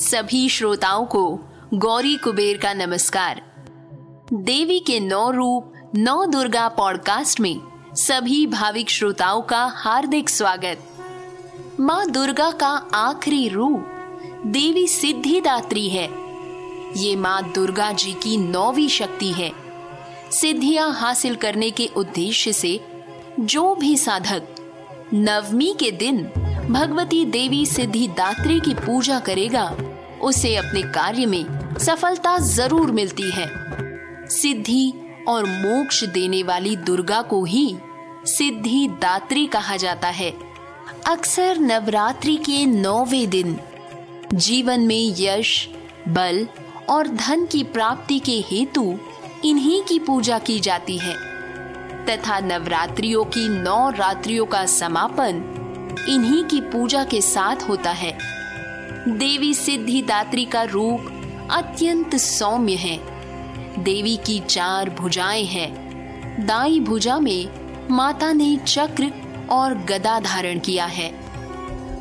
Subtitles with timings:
[0.00, 1.40] सभी श्रोताओं को
[1.74, 3.42] गौरी कुबेर का नमस्कार।
[4.32, 7.60] देवी के नौ रूप, नौ दुर्गा पॉडकास्ट में
[7.94, 10.78] सभी भाविक श्रोताओं का हार्दिक स्वागत।
[11.80, 13.86] माँ दुर्गा का आखिरी रूप,
[14.46, 16.08] देवी सिद्धिदात्री है।
[16.96, 19.52] ये माँ दुर्गा जी की नौवीं शक्ति है।
[20.32, 22.80] सिद्धियाँ हासिल करने के उद्देश्य से
[23.40, 24.42] जो भी साधक
[25.14, 26.30] नवमी के दिन
[26.70, 29.76] भगवती देवी सिद्धिदात्री की पूजा करेगा
[30.22, 31.44] उसे अपने कार्य में
[31.78, 33.48] सफलता ज़रूर मिलती है।
[34.30, 34.92] सिद्धि
[35.28, 37.76] और मोक्ष देने वाली दुर्गा को ही
[38.26, 40.32] सिद्धि दात्री कहा जाता है।
[41.06, 43.58] अक्सर नवरात्रि के नौवे दिन
[44.34, 45.68] जीवन में यश,
[46.08, 46.46] बल
[46.88, 48.98] और धन की प्राप्ति के हेतु
[49.44, 51.14] इन्हीं की पूजा की जाती है।
[52.06, 55.42] तथा नवरात्रियों की नौ रात्रियों का समापन
[56.08, 58.39] इन्हीं की पूजा के साथ होता है।
[59.08, 61.00] देवी सिद्धिदात्री का रूप
[61.50, 63.00] अत्यंत सौम्य है।
[63.78, 67.48] देवी की चार भुजाएँ हैं। दाई भुजा में
[67.90, 69.12] माता ने चक्र
[69.50, 71.14] और गदा धारण किया है।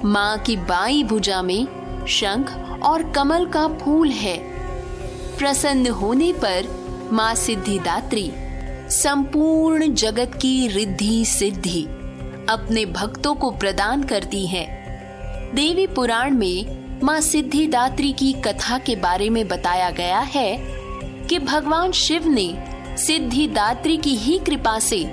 [0.05, 1.67] माँ की बाई भुजा में
[2.07, 4.37] शंख और कमल का फूल है।
[5.37, 6.67] प्रसन्न होने पर
[7.13, 8.31] माँ सिद्धिदात्री
[8.89, 11.83] संपूर्ण जगत की रिद्धि सिद्धि
[12.49, 14.79] अपने भक्तों को प्रदान करती है।
[15.55, 20.57] देवी पुराण में माँ सिद्धिदात्री की कथा के बारे में बताया गया है
[21.27, 22.65] कि भगवान शिव ने
[22.97, 25.03] सिद्धिदात्री की ही कृपा से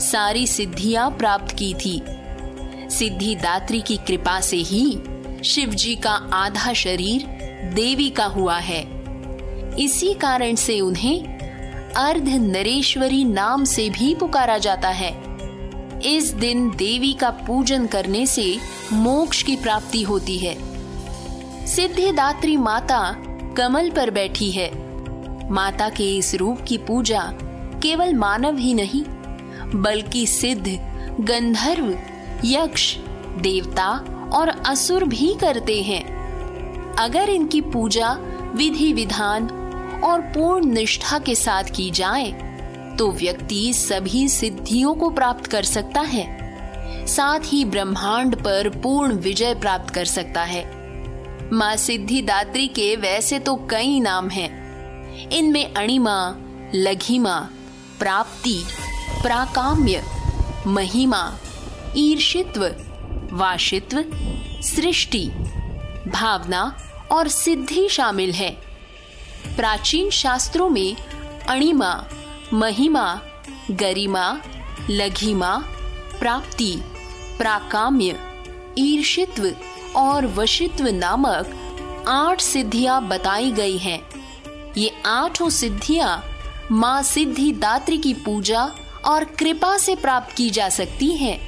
[0.00, 2.02] सारी सिद्धियाँ प्राप्त की थी।
[2.90, 4.98] सिद्धिदात्री की कृपा से ही
[5.44, 7.26] शिव जी का आधा शरीर
[7.74, 8.82] देवी का हुआ है।
[9.78, 11.38] इसी कारण से उन्हें
[11.96, 15.12] अर्ध नरेश्वरी नाम से भी पुकारा जाता है।
[16.06, 18.58] इस दिन देवी का पूजन करने से
[18.92, 20.67] मोक्ष की प्राप्ति होती है।
[21.68, 23.00] सिद्धिदात्री माता
[23.56, 24.70] कमल पर बैठी है।
[25.50, 27.22] माता के इस रूप की पूजा
[27.82, 29.02] केवल मानव ही नहीं,
[29.74, 30.66] बल्कि सिद्ध,
[31.20, 31.90] गंधर्व,
[32.44, 32.96] यक्ष,
[33.38, 33.88] देवता
[34.34, 38.12] और असुर भी करते हैं। अगर इनकी पूजा
[38.54, 39.50] विधि विधान
[40.04, 42.30] और पूर्ण निष्ठा के साथ की जाए
[42.98, 46.26] तो व्यक्ति सभी सिद्धियों को प्राप्त कर सकता है,
[47.06, 50.77] साथ ही ब्रह्मांड पर पूर्ण विजय प्राप्त कर सकता है।
[51.52, 56.34] माँ सिद्धिदात्री के वैसे तो कई नाम हैं। इनमें अणिमा,
[56.74, 57.50] लघिमा,
[57.98, 58.64] प्राप्ति,
[59.22, 60.04] प्राकाम्य,
[60.66, 61.38] महिमा,
[61.96, 62.66] ईर्षित्व,
[63.32, 64.04] वाशित्व,
[64.62, 65.28] सृष्टि,
[66.08, 66.76] भावना
[67.12, 68.50] और सिद्धि शामिल है।
[69.56, 70.96] प्राचीन शास्त्रों में
[71.48, 72.04] अणिमा,
[72.52, 73.20] महिमा,
[73.70, 74.40] गरिमा,
[74.90, 75.56] लघिमा,
[76.20, 76.82] प्राप्ति,
[77.38, 78.18] प्राकाम्य,
[78.78, 79.54] ईर्षित्व
[79.96, 81.54] और वशित्व नामक
[82.08, 84.00] आठ सिद्धियाँ बताई गई हैं।
[84.76, 86.22] ये आठों सिद्धियाँ
[86.72, 88.70] माँ सिद्धि दात्री की पूजा
[89.04, 91.38] और कृपा से प्राप्त की जा सकती हैं।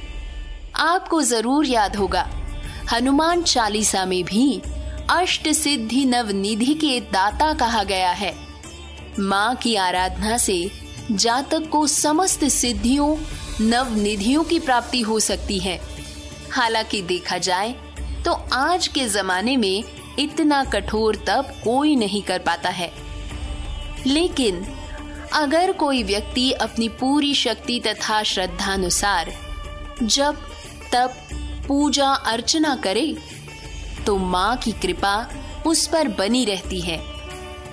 [0.75, 2.27] आपको ज़रूर याद होगा,
[2.91, 4.61] हनुमान चालीसा में भी
[5.09, 8.33] अष्ट सिद्धि नवनिधि के दाता कहा गया है
[9.19, 10.71] माँ की आराधना से
[11.11, 13.15] जातक को समस्त सिद्धियों,
[13.61, 15.79] नवनिधियों की प्राप्ति हो सकती है
[16.51, 17.75] हालाँकि देखा जाए
[18.25, 19.83] तो आज के जमाने में
[20.19, 22.91] इतना कठोर तप कोई नहीं कर पाता है।
[24.07, 24.65] लेकिन
[25.33, 29.33] अगर कोई व्यक्ति अपनी पूरी शक्ति तथा श्रद्धानुसार
[30.03, 30.37] जब
[30.93, 31.13] तप,
[31.67, 33.17] पूजा, अर्चना करे
[34.05, 35.27] तो माँ की कृपा
[35.65, 36.99] उस पर बनी रहती है।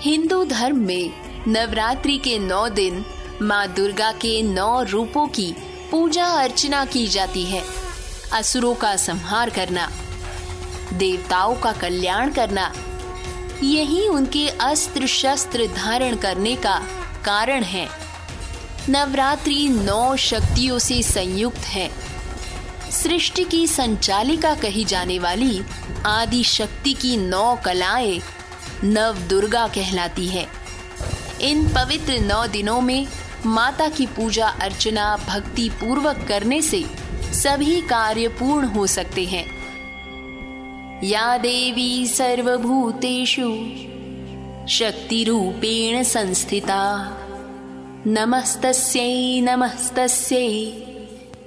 [0.00, 1.10] हिंदू धर्म में
[1.48, 3.04] नवरात्रि के नौ दिन
[3.42, 5.54] माँ दुर्गा के नौ रूपों की
[5.90, 7.62] पूजा अर्चना की जाती है।
[8.32, 9.90] असुरों का संहार करना।
[10.92, 12.72] देवताओं का कल्याण करना।
[13.62, 16.82] यही उनके अस्त्र शस्त्र धारण करने का
[17.24, 17.88] कारण है।
[18.88, 21.90] नवरात्रि नौ शक्तियों से संयुक्त है।
[22.90, 25.62] सृष्टि की संचालिका कही जाने वाली
[26.06, 28.20] आदि शक्ति की नौ कलाएँ
[28.84, 30.46] नव दुर्गा कहलाती है।
[31.40, 33.06] इन पवित्र नौ दिनों में
[33.46, 36.84] माता की पूजा अर्चना भक्ति पूर्वक करने से
[37.32, 39.57] सभी कार्य पूर्ण हो सकते हैं।
[41.04, 43.48] या देवी सर्वभूतेषु
[44.68, 46.82] शक्ति रूपेण संस्थिता।
[48.06, 50.72] नमस्तस्यै नमस्तस्यै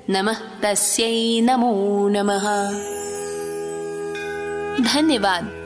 [0.09, 2.47] नमः तस्यै नमो नमः।
[4.93, 5.60] धन्यवाद